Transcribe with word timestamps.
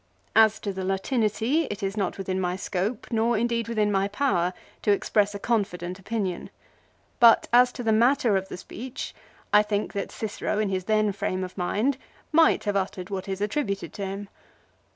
2 0.35 0.41
As 0.41 0.59
to 0.59 0.73
the 0.73 0.83
Latinity 0.83 1.65
it 1.69 1.83
is 1.83 1.95
not 1.95 2.17
within 2.17 2.41
my 2.41 2.55
scope, 2.55 3.05
nor 3.11 3.37
indeed 3.37 3.67
within 3.67 3.91
my 3.91 4.07
power, 4.07 4.51
to 4.81 4.89
express 4.89 5.35
a 5.35 5.37
confident 5.37 5.99
opinion; 5.99 6.49
but 7.19 7.47
as 7.53 7.71
to 7.71 7.83
the 7.83 7.91
matter 7.91 8.35
of 8.35 8.49
the 8.49 8.57
speech, 8.57 9.13
I 9.53 9.61
think 9.61 9.93
that 9.93 10.11
Cicero, 10.11 10.57
in 10.57 10.69
his 10.69 10.85
then 10.85 11.11
frame 11.11 11.43
of 11.43 11.55
mind, 11.55 11.97
might 12.31 12.63
have 12.63 12.75
uttered 12.75 13.11
what 13.11 13.29
is 13.29 13.41
attributed 13.41 13.93
to 13.93 14.03
him. 14.07 14.29